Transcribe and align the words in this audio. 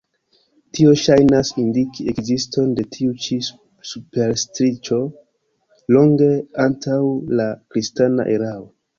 Tio 0.75 0.91
ŝajnas 0.99 1.49
indiki 1.63 2.05
ekziston 2.13 2.71
de 2.79 2.85
tiu 2.95 3.11
ĉi 3.25 3.35
superstiĉo 3.89 4.97
longe 5.97 6.31
antaŭ 6.65 6.97
la 7.41 7.47
kristana 7.75 8.27
erao. 8.37 8.65